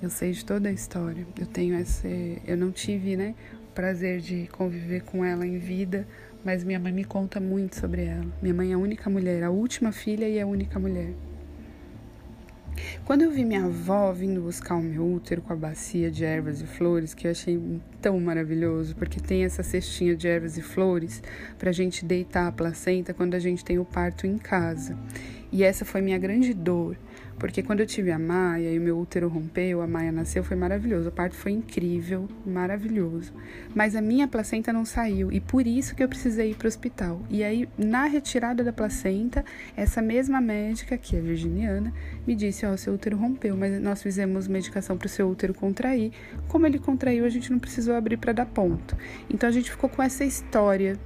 Eu 0.00 0.10
sei 0.10 0.32
de 0.32 0.44
toda 0.44 0.68
a 0.68 0.72
história. 0.72 1.26
Eu 1.38 1.46
tenho 1.46 1.78
esse, 1.78 2.40
eu 2.46 2.56
não 2.56 2.70
tive, 2.70 3.16
né, 3.16 3.34
o 3.70 3.74
prazer 3.74 4.20
de 4.20 4.46
conviver 4.48 5.02
com 5.02 5.24
ela 5.24 5.46
em 5.46 5.58
vida, 5.58 6.06
mas 6.44 6.62
minha 6.62 6.78
mãe 6.78 6.92
me 6.92 7.04
conta 7.04 7.40
muito 7.40 7.76
sobre 7.76 8.04
ela. 8.04 8.26
Minha 8.40 8.54
mãe 8.54 8.70
é 8.70 8.74
a 8.74 8.78
única 8.78 9.08
mulher, 9.08 9.42
a 9.42 9.50
última 9.50 9.92
filha 9.92 10.28
e 10.28 10.40
a 10.40 10.46
única 10.46 10.78
mulher. 10.78 11.14
Quando 13.04 13.22
eu 13.22 13.30
vi 13.30 13.44
minha 13.44 13.64
avó 13.64 14.12
vindo 14.12 14.40
buscar 14.40 14.76
o 14.76 14.82
meu 14.82 15.06
útero 15.06 15.42
com 15.42 15.52
a 15.52 15.56
bacia 15.56 16.10
de 16.10 16.24
ervas 16.24 16.60
e 16.60 16.66
flores, 16.66 17.14
que 17.14 17.26
eu 17.26 17.30
achei 17.30 17.60
tão 18.00 18.18
maravilhoso, 18.18 18.96
porque 18.96 19.20
tem 19.20 19.44
essa 19.44 19.62
cestinha 19.62 20.16
de 20.16 20.26
ervas 20.26 20.56
e 20.56 20.62
flores 20.62 21.22
para 21.58 21.70
a 21.70 21.72
gente 21.72 22.04
deitar 22.04 22.48
a 22.48 22.52
placenta 22.52 23.14
quando 23.14 23.34
a 23.34 23.38
gente 23.38 23.64
tem 23.64 23.78
o 23.78 23.84
parto 23.84 24.26
em 24.26 24.38
casa. 24.38 24.96
E 25.54 25.62
essa 25.62 25.84
foi 25.84 26.00
minha 26.00 26.18
grande 26.18 26.52
dor, 26.52 26.96
Porque 27.38 27.62
quando 27.62 27.78
eu 27.78 27.86
tive 27.86 28.10
a 28.10 28.18
Maia 28.18 28.72
e 28.72 28.78
o 28.78 28.82
meu 28.82 28.98
útero 28.98 29.28
rompeu, 29.28 29.80
a 29.80 29.86
Maia 29.86 30.10
nasceu, 30.10 30.42
foi 30.42 30.56
maravilhoso. 30.56 31.10
O 31.10 31.12
parto 31.12 31.36
foi 31.36 31.52
incrível, 31.52 32.28
maravilhoso. 32.44 33.32
Mas 33.72 33.94
a 33.94 34.00
minha 34.00 34.26
placenta 34.26 34.72
não 34.72 34.84
saiu 34.84 35.30
e 35.30 35.40
por 35.40 35.64
isso 35.64 35.94
que 35.94 36.02
eu 36.02 36.08
precisei 36.08 36.50
ir 36.50 36.56
para 36.56 36.66
o 36.66 36.68
hospital. 36.68 37.22
E 37.30 37.44
aí, 37.44 37.68
na 37.78 38.06
retirada 38.06 38.64
da 38.64 38.72
placenta, 38.72 39.44
essa 39.76 40.02
mesma 40.02 40.40
médica, 40.40 40.98
que 40.98 41.14
é 41.14 41.20
virginiana, 41.20 41.92
me 42.26 42.34
disse: 42.34 42.66
Ó, 42.66 42.72
oh, 42.72 42.76
seu 42.76 42.94
útero 42.94 43.16
rompeu, 43.16 43.56
mas 43.56 43.80
nós 43.80 44.02
fizemos 44.02 44.48
medicação 44.48 44.98
para 44.98 45.06
o 45.06 45.10
seu 45.10 45.28
útero 45.28 45.54
contrair. 45.54 46.10
Como 46.48 46.66
ele 46.66 46.80
contraiu, 46.80 47.24
a 47.24 47.28
gente 47.28 47.52
não 47.52 47.60
precisou 47.60 47.94
abrir 47.94 48.16
para 48.16 48.32
dar 48.32 48.46
ponto. 48.46 48.96
Então 49.30 49.48
a 49.48 49.52
gente 49.52 49.70
ficou 49.70 49.88
com 49.88 50.02
essa 50.02 50.24
história 50.24 50.98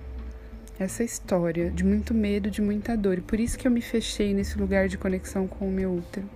essa 0.79 1.03
história 1.03 1.71
de 1.71 1.85
muito 1.85 2.15
medo, 2.15 2.51
de 2.51 2.63
muita 2.63 2.97
dor. 2.97 3.19
E 3.19 3.21
por 3.21 3.41
isso 3.41 3.59
que 3.59 3.67
eu 3.67 3.71
me 3.71 3.81
fechei 3.81 4.33
nesse 4.33 4.59
lugar 4.59 4.89
de 4.89 4.97
conexão 4.97 5.47
com 5.47 5.69
o 5.69 5.71
meu 5.71 5.95
útero. 5.95 6.29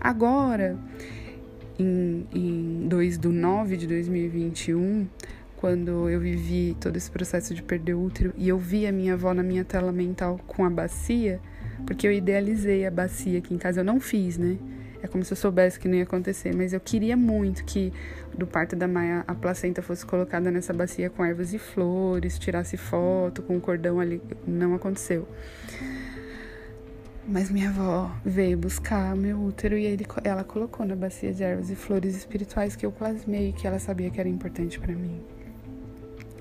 Agora, 0.00 0.76
em, 1.78 2.26
em 2.34 2.88
2 2.88 3.18
do 3.18 3.32
9 3.32 3.76
de 3.76 3.86
2021, 3.86 5.06
quando 5.56 6.08
eu 6.08 6.20
vivi 6.20 6.76
todo 6.80 6.96
esse 6.96 7.10
processo 7.10 7.54
de 7.54 7.62
perder 7.62 7.94
o 7.94 8.02
útero 8.02 8.32
e 8.36 8.48
eu 8.48 8.58
vi 8.58 8.86
a 8.86 8.92
minha 8.92 9.14
avó 9.14 9.32
na 9.32 9.42
minha 9.42 9.64
tela 9.64 9.90
mental 9.90 10.38
com 10.46 10.64
a 10.64 10.70
bacia, 10.70 11.40
porque 11.86 12.06
eu 12.06 12.12
idealizei 12.12 12.86
a 12.86 12.90
bacia 12.90 13.38
aqui 13.38 13.54
em 13.54 13.58
casa, 13.58 13.80
eu 13.80 13.84
não 13.84 13.98
fiz, 13.98 14.36
né? 14.36 14.58
É 15.06 15.08
como 15.08 15.24
se 15.24 15.32
eu 15.32 15.36
soubesse 15.36 15.78
que 15.78 15.86
não 15.86 15.94
ia 15.94 16.02
acontecer, 16.02 16.52
mas 16.52 16.72
eu 16.72 16.80
queria 16.80 17.16
muito 17.16 17.64
que 17.64 17.92
do 18.36 18.44
parto 18.44 18.74
da 18.74 18.88
Maia 18.88 19.22
a 19.24 19.36
placenta 19.36 19.80
fosse 19.80 20.04
colocada 20.04 20.50
nessa 20.50 20.72
bacia 20.72 21.08
com 21.08 21.24
ervas 21.24 21.54
e 21.54 21.60
flores, 21.60 22.36
tirasse 22.40 22.76
foto 22.76 23.40
com 23.40 23.56
o 23.56 23.60
cordão 23.60 24.00
ali. 24.00 24.20
Não 24.44 24.74
aconteceu. 24.74 25.28
Mas 27.24 27.52
minha 27.52 27.68
avó 27.68 28.10
veio 28.24 28.58
buscar 28.58 29.14
meu 29.14 29.40
útero 29.40 29.78
e 29.78 29.86
ele, 29.86 30.04
ela 30.24 30.42
colocou 30.42 30.84
na 30.84 30.96
bacia 30.96 31.32
de 31.32 31.44
ervas 31.44 31.70
e 31.70 31.76
flores 31.76 32.16
espirituais 32.16 32.74
que 32.74 32.84
eu 32.84 32.90
plasmei, 32.90 33.52
que 33.52 33.64
ela 33.64 33.78
sabia 33.78 34.10
que 34.10 34.18
era 34.18 34.28
importante 34.28 34.80
para 34.80 34.92
mim. 34.92 35.22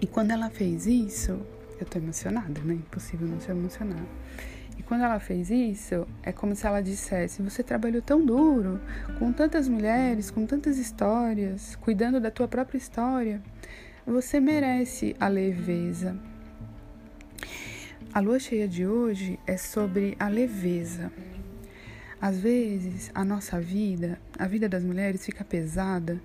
E 0.02 0.08
quando 0.08 0.32
ela 0.32 0.50
fez 0.50 0.88
isso, 0.88 1.40
eu 1.80 1.86
tô 1.86 2.00
emocionada, 2.00 2.60
né? 2.62 2.74
Impossível 2.74 3.28
não 3.28 3.40
se 3.40 3.52
emocionar. 3.52 4.04
E 4.78 4.84
quando 4.84 5.04
ela 5.04 5.20
fez 5.20 5.50
isso, 5.50 6.08
é 6.24 6.32
como 6.32 6.56
se 6.56 6.66
ela 6.66 6.82
dissesse: 6.82 7.42
Você 7.42 7.64
trabalhou 7.64 8.02
tão 8.02 8.26
duro, 8.26 8.80
com 9.20 9.32
tantas 9.32 9.68
mulheres, 9.68 10.30
com 10.32 10.46
tantas 10.46 10.78
histórias, 10.78 11.76
cuidando 11.78 12.20
da 12.20 12.32
tua 12.32 12.48
própria 12.48 12.78
história, 12.78 13.42
você 14.06 14.40
merece 14.40 15.16
a 15.20 15.28
leveza. 15.28 16.18
A 18.14 18.20
lua 18.20 18.40
cheia 18.40 18.68
de 18.68 18.86
hoje 18.88 19.40
é 19.46 19.58
sobre 19.58 20.16
a 20.20 20.28
leveza. 20.28 21.12
Às 22.22 22.40
vezes, 22.40 23.12
a 23.14 23.26
nossa 23.26 23.60
vida, 23.60 24.20
a 24.40 24.48
vida 24.48 24.70
das 24.70 24.84
mulheres, 24.84 25.26
fica 25.26 25.44
pesada 25.44 26.22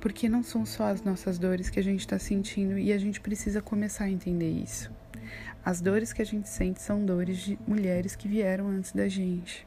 porque 0.00 0.28
não 0.28 0.42
são 0.42 0.64
só 0.64 0.84
as 0.84 1.02
nossas 1.02 1.36
dores 1.36 1.68
que 1.68 1.80
a 1.80 1.82
gente 1.82 2.00
está 2.00 2.16
sentindo 2.16 2.78
e 2.78 2.92
a 2.92 2.98
gente 2.98 3.20
precisa 3.20 3.60
começar 3.60 4.04
a 4.04 4.10
entender 4.10 4.50
isso. 4.50 4.88
As 5.66 5.80
dores 5.80 6.12
que 6.12 6.22
a 6.22 6.24
gente 6.24 6.48
sente 6.48 6.80
são 6.80 7.04
dores 7.04 7.38
de 7.38 7.58
mulheres 7.66 8.14
que 8.14 8.28
vieram 8.28 8.68
antes 8.68 8.92
da 8.92 9.08
gente. 9.08 9.66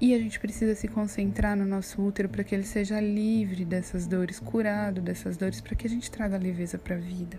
E 0.00 0.12
a 0.12 0.18
gente 0.18 0.40
precisa 0.40 0.74
se 0.74 0.88
concentrar 0.88 1.56
no 1.56 1.64
nosso 1.64 2.02
útero 2.02 2.28
para 2.28 2.42
que 2.42 2.56
ele 2.56 2.64
seja 2.64 3.00
livre 3.00 3.64
dessas 3.64 4.04
dores, 4.04 4.40
curado 4.40 5.00
dessas 5.00 5.36
dores, 5.36 5.60
para 5.60 5.76
que 5.76 5.86
a 5.86 5.90
gente 5.90 6.10
traga 6.10 6.36
leveza 6.36 6.76
para 6.76 6.96
a 6.96 6.98
vida. 6.98 7.38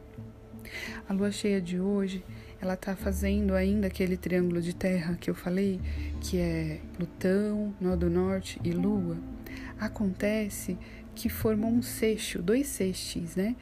A 1.10 1.14
lua 1.14 1.30
cheia 1.30 1.60
de 1.60 1.78
hoje, 1.78 2.24
ela 2.62 2.76
está 2.76 2.96
fazendo 2.96 3.54
ainda 3.54 3.88
aquele 3.88 4.16
triângulo 4.16 4.62
de 4.62 4.74
terra 4.74 5.18
que 5.20 5.30
eu 5.30 5.36
falei, 5.36 5.82
que 6.22 6.38
é 6.38 6.80
Plutão, 6.96 7.76
Nó 7.82 7.98
do 7.98 8.10
Norte 8.10 8.62
e 8.64 8.72
Lua. 8.72 9.18
Acontece 9.78 10.78
que 11.14 11.28
formou 11.28 11.70
um 11.70 11.82
seixo, 11.82 12.42
dois 12.42 12.68
seixos, 12.68 13.36
né? 13.36 13.58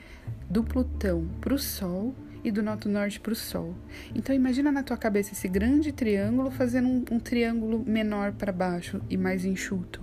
Do 0.48 0.64
Plutão 0.64 1.28
para 1.42 1.56
o 1.56 1.58
Sol 1.58 2.14
e 2.44 2.52
do 2.52 2.62
norte 2.62 2.88
norte 2.88 3.20
para 3.20 3.34
o 3.34 3.36
sol. 3.36 3.74
Então 4.14 4.36
imagina 4.36 4.72
na 4.72 4.84
tua 4.84 4.98
cabeça 4.98 5.34
esse 5.34 5.48
grande 5.48 5.92
triângulo 5.92 6.52
fazendo 6.52 6.88
um, 6.88 7.06
um 7.12 7.20
triângulo 7.20 7.84
menor 7.86 8.34
para 8.34 8.52
baixo 8.52 9.02
e 9.10 9.18
mais 9.18 9.46
enxuto. 9.46 10.02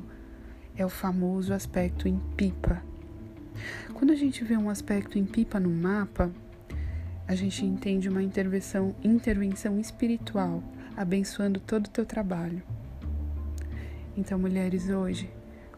É 0.77 0.85
o 0.85 0.89
famoso 0.89 1.53
aspecto 1.53 2.09
em 2.09 2.19
pipa. 2.37 2.83
Quando 3.93 4.13
a 4.13 4.17
gente 4.17 4.43
vê 4.43 4.57
um 4.57 4.71
aspecto 4.71 5.19
em 5.19 5.27
pipa 5.27 5.61
no 5.61 5.69
mapa, 5.69 6.31
a 7.29 7.35
gente 7.35 7.65
entende 7.65 8.09
uma 8.09 8.23
intervenção, 8.23 8.95
intervenção 9.05 9.79
espiritual, 9.79 10.65
abençoando 10.97 11.61
todo 11.61 11.87
o 11.87 11.91
teu 11.91 12.07
trabalho. 12.07 12.63
Então, 14.17 14.39
mulheres, 14.39 14.89
hoje, 14.89 15.31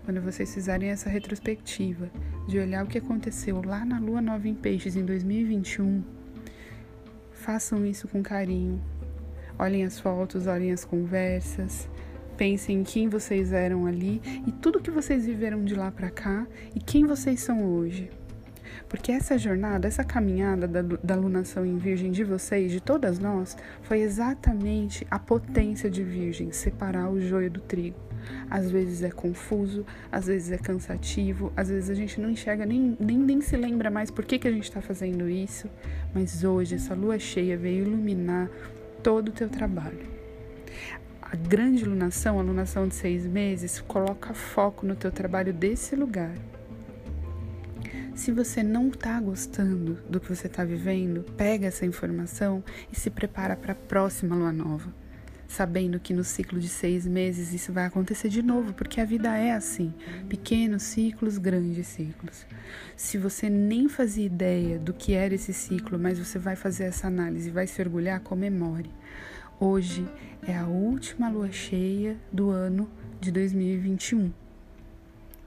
quando 0.05 0.21
vocês 0.21 0.53
fizerem 0.55 0.91
essa 0.91 1.11
retrospectiva 1.11 2.11
de 2.49 2.59
olhar 2.59 2.85
o 2.85 2.89
que 2.89 2.99
aconteceu 2.99 3.63
lá 3.63 3.85
na 3.85 3.99
Lua 3.99 4.21
Nova 4.21 4.49
em 4.49 4.55
Peixes 4.55 4.97
em 4.97 5.05
2021, 5.05 6.03
Façam 7.43 7.85
isso 7.85 8.07
com 8.07 8.23
carinho. 8.23 8.81
Olhem 9.59 9.85
as 9.85 9.99
fotos, 9.99 10.47
olhem 10.47 10.71
as 10.71 10.85
conversas, 10.85 11.89
pensem 12.37 12.79
em 12.79 12.85
quem 12.85 13.09
vocês 13.09 13.53
eram 13.53 13.85
ali 13.85 14.23
e 14.47 14.53
tudo 14.53 14.81
que 14.81 14.93
vocês 14.93 15.27
viveram 15.27 15.65
de 15.65 15.75
lá 15.75 15.91
para 15.91 16.09
cá 16.09 16.47
e 16.73 16.79
quem 16.79 17.05
vocês 17.05 17.41
são 17.41 17.65
hoje. 17.65 18.09
Porque 18.89 19.11
essa 19.11 19.37
jornada, 19.37 19.89
essa 19.89 20.05
caminhada 20.05 20.69
da, 20.69 20.83
da 20.83 21.17
lunação 21.17 21.67
em 21.67 21.79
Virgem 21.79 22.13
de 22.13 22.23
vocês, 22.23 22.71
de 22.71 22.81
todas 22.81 23.19
nós, 23.19 23.57
foi 23.83 24.03
exatamente 24.03 25.05
a 25.11 25.19
potência 25.19 25.91
de 25.91 26.05
Virgem 26.05 26.53
separar 26.53 27.11
o 27.11 27.21
joio 27.21 27.51
do 27.51 27.61
trigo. 27.61 28.12
Às 28.51 28.71
vezes 28.71 29.03
é 29.03 29.11
confuso, 29.11 29.85
às 30.11 30.27
vezes 30.27 30.53
é 30.53 30.59
cansativo, 30.59 31.53
às 31.57 31.69
vezes 31.69 31.91
a 31.91 31.95
gente 31.95 32.21
não 32.21 32.31
enxerga 32.31 32.67
nem, 32.67 32.97
nem, 32.99 33.19
nem 33.19 33.41
se 33.41 33.57
lembra 33.57 33.91
mais 33.91 34.11
por 34.11 34.25
que, 34.25 34.39
que 34.39 34.49
a 34.49 34.51
gente 34.51 34.65
está 34.65 34.81
fazendo 34.81 35.29
isso, 35.29 35.69
mas 36.15 36.45
hoje 36.45 36.75
essa 36.75 36.95
lua 36.95 37.19
cheia 37.19 37.57
veio 37.57 37.87
iluminar 37.87 38.49
todo 39.03 39.29
o 39.29 39.33
teu 39.33 39.49
trabalho. 39.49 40.07
A 41.21 41.37
grande 41.37 41.85
lunação, 41.85 42.39
a 42.39 42.43
lunação 42.43 42.87
de 42.87 42.95
seis 42.95 43.27
meses, 43.27 43.81
coloca 43.81 44.35
foco 44.35 44.85
no 44.87 44.95
teu 44.95 45.11
trabalho 45.11 45.53
desse 45.53 45.97
lugar. 45.97 46.35
Se 48.15 48.31
você 48.31 48.63
não 48.63 48.89
está 48.89 49.19
gostando 49.19 49.95
do 50.09 50.21
que 50.21 50.29
você 50.29 50.47
está 50.47 50.63
vivendo, 50.63 51.25
pega 51.37 51.67
essa 51.67 51.87
informação 51.87 52.63
e 52.93 52.99
se 52.99 53.09
prepara 53.09 53.57
para 53.57 53.73
a 53.73 53.77
próxima 53.77 54.37
lua 54.37 54.53
nova 54.53 55.02
sabendo 55.53 56.01
que 56.01 56.15
no 56.15 56.25
ciclo 56.25 56.59
de 56.59 56.69
seis 56.69 57.07
meses 57.07 57.53
isso 57.53 57.73
vai 57.73 57.85
acontecer 57.85 58.29
de 58.31 58.43
novo, 58.43 58.73
porque 58.73 59.01
a 59.01 59.05
vida 59.05 59.37
é 59.37 59.53
assim: 59.53 59.93
pequenos 60.29 60.83
ciclos, 60.83 61.37
grandes 61.37 61.87
ciclos. 61.87 62.47
Se 62.97 63.19
você 63.19 63.51
nem 63.51 63.89
fazia 63.89 64.25
ideia 64.25 64.79
do 64.79 64.95
que 64.95 65.13
era 65.13 65.35
esse 65.35 65.53
ciclo, 65.53 65.99
mas 65.99 66.19
você 66.19 66.39
vai 66.39 66.57
fazer 66.57 66.85
essa 66.85 67.07
análise 67.07 67.51
vai 67.51 67.67
se 67.67 67.81
orgulhar, 67.83 68.21
comemore. 68.21 68.91
Hoje 69.61 70.09
é 70.47 70.57
a 70.57 70.67
última 70.67 71.29
lua 71.29 71.53
cheia 71.53 72.17
do 72.33 72.51
ano 72.51 72.91
de 73.21 73.31
2021. 73.31 74.33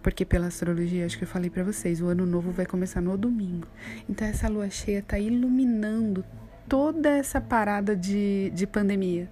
Porque 0.04 0.24
pela 0.24 0.48
astrologia, 0.48 1.04
acho 1.06 1.18
que 1.18 1.24
eu 1.24 1.28
falei 1.28 1.50
para 1.50 1.64
vocês, 1.64 2.00
o 2.00 2.06
ano 2.06 2.28
novo 2.28 2.52
vai 2.52 2.68
começar 2.68 3.02
no 3.02 3.18
domingo. 3.18 3.68
Então 4.08 4.28
essa 4.28 4.48
lua 4.48 4.70
cheia 4.70 5.00
está 5.00 5.18
iluminando 5.18 6.24
toda 6.70 7.10
essa 7.10 7.42
parada 7.42 7.96
de, 7.96 8.52
de 8.52 8.68
pandemia 8.68 9.30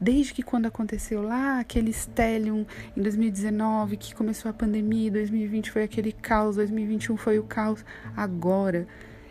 Desde 0.00 0.32
que 0.32 0.42
quando 0.42 0.66
aconteceu 0.66 1.22
lá 1.22 1.58
aquele 1.58 1.92
Stellium 1.92 2.64
em 2.96 3.02
2019, 3.02 3.96
que 3.96 4.14
começou 4.14 4.48
a 4.48 4.54
pandemia, 4.54 5.10
2020 5.10 5.70
foi 5.72 5.82
aquele 5.82 6.12
caos, 6.12 6.56
2021 6.56 7.16
foi 7.16 7.38
o 7.38 7.42
caos. 7.42 7.84
Agora 8.16 8.86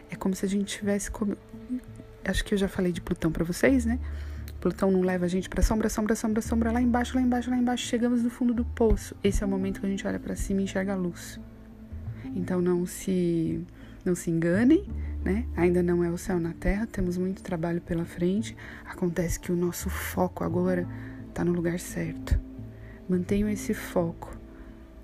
é 0.09 0.15
como 0.15 0.35
se 0.35 0.45
a 0.45 0.49
gente 0.49 0.77
tivesse 0.77 1.09
como 1.09 1.37
acho 2.25 2.43
que 2.43 2.53
eu 2.53 2.57
já 2.57 2.67
falei 2.67 2.91
de 2.91 2.99
Plutão 2.99 3.31
para 3.31 3.45
vocês, 3.45 3.85
né? 3.85 3.99
Plutão 4.59 4.91
não 4.91 5.01
leva 5.01 5.25
a 5.25 5.27
gente 5.27 5.47
para 5.47 5.61
sombra, 5.61 5.87
sombra, 5.87 6.15
sombra, 6.15 6.41
sombra, 6.41 6.71
lá 6.71 6.81
embaixo, 6.81 7.15
lá 7.15 7.21
embaixo, 7.21 7.49
lá 7.49 7.57
embaixo, 7.57 7.85
chegamos 7.85 8.23
no 8.23 8.29
fundo 8.29 8.53
do 8.53 8.65
poço. 8.65 9.15
Esse 9.23 9.43
é 9.43 9.45
o 9.45 9.49
momento 9.49 9.79
que 9.79 9.85
a 9.85 9.89
gente 9.89 10.05
olha 10.05 10.19
para 10.19 10.35
cima 10.35 10.61
e 10.61 10.63
enxerga 10.65 10.93
a 10.93 10.95
luz. 10.95 11.39
Então 12.35 12.61
não 12.61 12.85
se 12.85 13.61
não 14.03 14.15
se 14.15 14.31
enganem, 14.31 14.85
né? 15.27 15.45
Ainda 15.57 15.83
não 15.83 16.01
é 16.05 16.09
o 16.09 16.17
céu 16.17 16.39
na 16.39 16.53
terra, 16.53 16.87
temos 16.87 17.17
muito 17.17 17.43
trabalho 17.43 17.81
pela 17.81 18.05
frente. 18.05 18.55
Acontece 18.85 19.37
que 19.37 19.51
o 19.51 19.57
nosso 19.57 19.89
foco 19.89 20.41
agora 20.41 20.87
está 21.27 21.43
no 21.43 21.51
lugar 21.51 21.77
certo. 21.79 22.39
Mantenham 23.09 23.49
esse 23.49 23.73
foco 23.73 24.37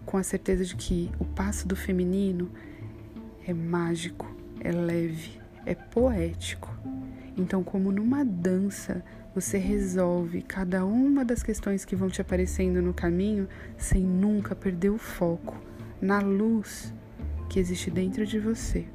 com 0.06 0.16
a 0.16 0.24
certeza 0.24 0.64
de 0.64 0.78
que 0.78 1.12
o 1.20 1.26
passo 1.26 1.68
do 1.68 1.76
feminino 1.76 2.50
é 3.46 3.54
mágico, 3.54 4.34
é 4.62 4.72
leve, 4.72 5.42
é 5.66 5.76
poético. 5.76 6.74
Então, 7.36 7.62
como 7.62 7.92
numa 7.92 8.24
dança, 8.24 9.04
você 9.36 9.58
resolve 9.58 10.42
cada 10.42 10.86
uma 10.86 11.26
das 11.26 11.44
questões 11.44 11.84
que 11.84 11.98
vão 11.98 12.10
te 12.10 12.22
aparecendo 12.22 12.82
no 12.82 12.94
caminho 12.94 13.46
sem 13.78 14.02
nunca 14.02 14.56
perder 14.56 14.90
o 14.90 14.98
foco 14.98 15.62
na 16.02 16.20
luz 16.20 16.94
que 17.50 17.60
existe 17.60 17.92
dentro 17.92 18.26
de 18.26 18.40
você. 18.40 18.88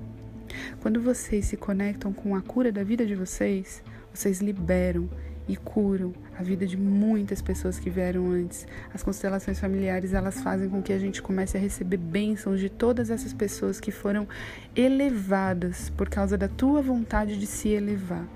Quando 0.80 1.00
vocês 1.00 1.46
se 1.46 1.56
conectam 1.56 2.12
com 2.12 2.34
a 2.34 2.42
cura 2.42 2.70
da 2.70 2.82
vida 2.82 3.04
de 3.06 3.14
vocês, 3.14 3.82
vocês 4.12 4.40
liberam 4.40 5.08
e 5.48 5.56
curam 5.56 6.12
a 6.38 6.42
vida 6.42 6.66
de 6.66 6.76
muitas 6.76 7.40
pessoas 7.40 7.78
que 7.78 7.88
vieram 7.88 8.30
antes. 8.30 8.66
As 8.92 9.02
constelações 9.02 9.58
familiares, 9.58 10.12
elas 10.12 10.40
fazem 10.42 10.68
com 10.68 10.82
que 10.82 10.92
a 10.92 10.98
gente 10.98 11.22
comece 11.22 11.56
a 11.56 11.60
receber 11.60 11.96
bênçãos 11.96 12.60
de 12.60 12.68
todas 12.68 13.10
essas 13.10 13.32
pessoas 13.32 13.80
que 13.80 13.90
foram 13.90 14.28
elevadas 14.76 15.90
por 15.90 16.08
causa 16.08 16.36
da 16.36 16.48
tua 16.48 16.82
vontade 16.82 17.38
de 17.38 17.46
se 17.46 17.70
elevar. 17.70 18.26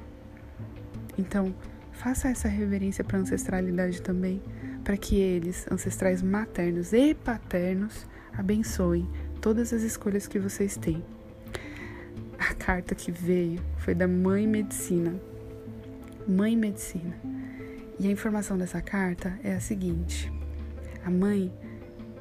Então, 1.19 1.55
faça 1.93 2.29
essa 2.29 2.49
reverência 2.49 3.05
para 3.05 3.19
a 3.19 3.21
ancestralidade 3.21 4.01
também, 4.01 4.43
para 4.83 4.97
que 4.97 5.17
eles, 5.17 5.67
ancestrais 5.71 6.23
maternos 6.23 6.93
e 6.93 7.15
paternos, 7.15 8.07
abençoem 8.33 9.07
todas 9.41 9.73
as 9.73 9.83
escolhas 9.83 10.27
que 10.27 10.39
vocês 10.39 10.77
têm. 10.77 11.05
A 12.53 12.55
carta 12.55 12.95
que 12.95 13.11
veio 13.11 13.63
foi 13.79 13.95
da 13.95 14.07
Mãe 14.07 14.47
Medicina. 14.47 15.19
Mãe 16.29 16.55
Medicina. 16.55 17.19
E 17.99 18.07
a 18.07 18.11
informação 18.11 18.59
dessa 18.59 18.83
carta 18.83 19.39
é 19.43 19.55
a 19.55 19.61
seguinte: 19.61 20.31
a 21.03 21.11
mãe, 21.11 21.51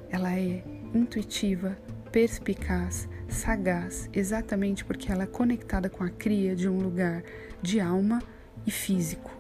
ela 0.10 0.34
é 0.34 0.64
intuitiva, 0.94 1.78
perspicaz, 2.14 3.10
sagaz, 3.28 4.10
exatamente 4.14 4.86
porque 4.86 5.12
ela 5.12 5.24
é 5.24 5.28
conectada 5.28 5.90
com 5.90 6.02
a 6.02 6.10
cria 6.10 6.56
de 6.56 6.70
um 6.70 6.80
lugar 6.80 7.24
de 7.62 7.82
alma 7.82 8.24
e 8.66 8.72
físico. 8.72 9.38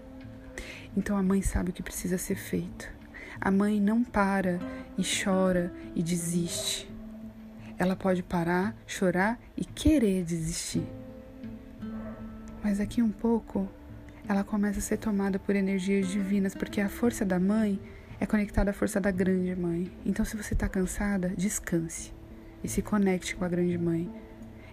Então 0.95 1.15
a 1.15 1.23
mãe 1.23 1.41
sabe 1.41 1.69
o 1.69 1.73
que 1.73 1.81
precisa 1.81 2.17
ser 2.17 2.35
feito. 2.35 2.89
A 3.39 3.49
mãe 3.49 3.79
não 3.79 4.03
para 4.03 4.59
e 4.97 5.03
chora 5.03 5.71
e 5.95 6.03
desiste. 6.03 6.90
Ela 7.81 7.95
pode 7.95 8.21
parar, 8.21 8.75
chorar 8.85 9.39
e 9.57 9.65
querer 9.65 10.23
desistir. 10.23 10.87
Mas 12.63 12.79
aqui 12.79 13.01
um 13.01 13.09
pouco, 13.09 13.67
ela 14.29 14.43
começa 14.43 14.77
a 14.77 14.81
ser 14.83 14.97
tomada 14.97 15.39
por 15.39 15.55
energias 15.55 16.07
divinas, 16.07 16.53
porque 16.53 16.79
a 16.79 16.87
força 16.87 17.25
da 17.25 17.39
mãe 17.39 17.81
é 18.19 18.27
conectada 18.27 18.69
à 18.69 18.73
força 18.73 19.01
da 19.01 19.09
grande 19.09 19.55
mãe. 19.55 19.91
Então, 20.05 20.23
se 20.23 20.37
você 20.37 20.53
está 20.53 20.69
cansada, 20.69 21.29
descanse 21.29 22.13
e 22.63 22.69
se 22.69 22.83
conecte 22.83 23.35
com 23.35 23.45
a 23.45 23.49
grande 23.49 23.79
mãe. 23.79 24.07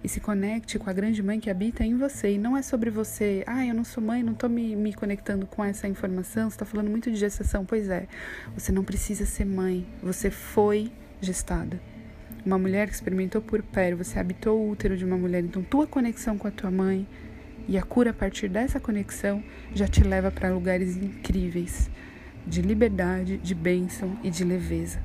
E 0.05 0.09
se 0.09 0.21
conecte 0.21 0.79
com 0.79 0.91
a 0.91 0.93
grande 0.93 1.23
mãe 1.23 1.41
que 1.41 1.49
habita 1.49 1.83
em 1.83 1.97
você. 1.97 2.33
E 2.33 2.39
não 2.39 2.59
é 2.59 2.61
sobre 2.61 2.91
você, 2.91 3.43
ah, 3.47 3.65
eu 3.65 3.75
não 3.75 3.85
sou 3.85 4.05
mãe, 4.05 4.23
não 4.23 4.35
estou 4.35 4.51
me, 4.51 4.77
me 4.77 4.93
conectando 4.93 5.47
com 5.47 5.65
essa 5.65 5.89
informação. 5.89 6.51
Você 6.51 6.57
está 6.57 6.67
falando 6.67 6.91
muito 6.91 7.11
de 7.11 7.17
gestação. 7.17 7.65
Pois 7.65 7.89
é, 7.89 8.07
você 8.53 8.71
não 8.71 8.85
precisa 8.85 9.25
ser 9.25 9.47
mãe, 9.47 9.87
você 10.03 10.31
foi 10.31 10.93
gestada 11.23 11.81
uma 12.45 12.59
mulher 12.59 12.89
que 12.89 12.95
experimentou 12.95 13.43
por 13.43 13.63
pé, 13.63 13.95
você 13.95 14.19
habitou 14.19 14.59
o 14.59 14.71
útero 14.71 14.97
de 14.97 15.05
uma 15.05 15.17
mulher, 15.17 15.45
então 15.45 15.63
tua 15.63 15.87
conexão 15.87 16.39
com 16.39 16.49
a 16.49 16.51
tua 16.51 16.71
mãe 16.71 17.07
e 17.67 17.77
a 17.77 17.83
cura 17.83 18.11
a 18.11 18.15
partir 18.15 18.49
dessa 18.49 18.81
conexão 18.81 19.43
já 19.75 19.87
te 19.87 20.03
leva 20.03 20.31
para 20.31 20.53
lugares 20.53 20.97
incríveis 20.97 21.91
de 22.47 22.63
liberdade, 22.63 23.37
de 23.37 23.55
bênção 23.55 24.19
e 24.23 24.31
de 24.31 24.43
leveza. 24.43 25.03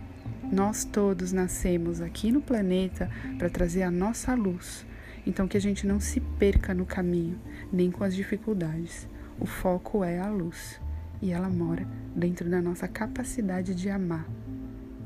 Nós 0.50 0.86
todos 0.86 1.34
nascemos 1.34 2.00
aqui 2.00 2.32
no 2.32 2.42
planeta 2.42 3.10
para 3.38 3.50
trazer 3.50 3.84
a 3.84 3.92
nossa 3.92 4.34
luz, 4.34 4.86
então 5.26 5.48
que 5.48 5.58
a 5.58 5.62
gente 5.62 5.86
não 5.86 6.00
se 6.00 6.22
perca 6.22 6.74
no 6.74 6.86
caminho, 6.86 7.40
nem 7.72 7.92
com 7.92 8.04
as 8.04 8.16
dificuldades. 8.16 9.08
O 9.40 9.46
foco 9.46 10.04
é 10.04 10.20
a 10.20 10.30
luz 10.30 10.80
e 11.22 11.32
ela 11.32 11.50
mora 11.50 11.86
dentro 12.16 12.50
da 12.50 12.62
nossa 12.62 12.88
capacidade 12.88 13.74
de 13.74 13.90
amar 13.90 14.28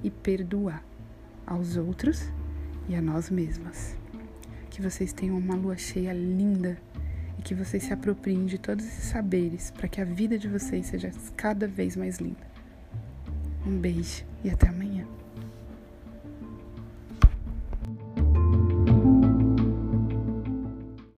e 0.04 0.12
perdoar 0.12 0.84
aos 1.48 1.78
outros 1.78 2.30
e 2.90 2.96
a 2.96 3.02
nós 3.02 3.30
mesmas. 3.30 3.96
Que 4.70 4.82
vocês 4.82 5.14
tenham 5.14 5.38
uma 5.38 5.56
lua 5.56 5.78
cheia 5.78 6.14
linda 6.14 6.78
e 7.40 7.42
que 7.42 7.56
vocês 7.56 7.84
se 7.84 7.94
apropriem 7.94 8.46
de 8.46 8.58
todos 8.58 8.86
esses 8.86 9.06
saberes 9.06 9.72
para 9.72 9.88
que 9.88 10.02
a 10.02 10.06
vida 10.06 10.38
de 10.38 10.48
vocês 10.48 10.86
seja 10.86 11.10
cada 11.36 11.68
vez 11.68 11.96
mais 11.96 12.18
linda. 12.18 12.46
Um 13.66 13.80
beijo 13.80 14.24
e 14.44 14.50
até 14.50 14.68
amanhã. 14.68 15.08